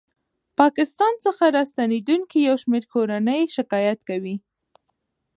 ه 0.03 0.03
پاکستان 0.59 1.13
څخه 1.25 1.43
راستنېدونکې 1.57 2.37
یو 2.47 2.55
شمېر 2.63 2.83
کورنۍ 2.93 3.41
شکایت 3.55 3.99
کوي 4.09 4.35